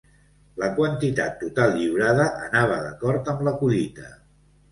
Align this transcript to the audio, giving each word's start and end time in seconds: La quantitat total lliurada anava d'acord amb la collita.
La 0.61 0.67
quantitat 0.79 1.35
total 1.41 1.75
lliurada 1.81 2.25
anava 2.47 2.79
d'acord 2.87 3.29
amb 3.35 3.47
la 3.49 3.55
collita. 3.63 4.09